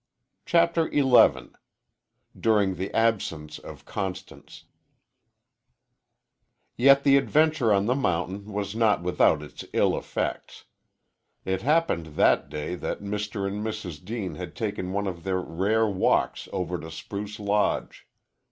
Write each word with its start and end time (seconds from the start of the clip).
CHAPTER 0.47 0.91
XI 0.91 1.51
DURING 2.35 2.73
THE 2.73 2.91
ABSENCE 2.91 3.59
OF 3.59 3.85
CONSTANCE 3.85 4.63
Yet 6.75 7.03
the 7.03 7.17
adventure 7.17 7.71
on 7.71 7.85
the 7.85 7.93
mountain 7.93 8.51
was 8.51 8.75
not 8.75 9.03
without 9.03 9.43
its 9.43 9.63
ill 9.73 9.95
effects. 9.95 10.65
It 11.45 11.61
happened 11.61 12.15
that 12.15 12.49
day 12.49 12.73
that 12.73 13.01
Mr. 13.03 13.45
and 13.45 13.63
Mrs. 13.63 14.03
Deane 14.03 14.33
had 14.33 14.55
taken 14.55 14.91
one 14.91 15.05
of 15.05 15.23
their 15.23 15.39
rare 15.39 15.85
walks 15.87 16.49
over 16.51 16.79
to 16.79 16.89
Spruce 16.89 17.39
Lodge. 17.39 18.07